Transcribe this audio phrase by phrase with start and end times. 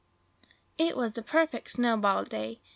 [0.79, 2.59] IT was a perfect snowball day!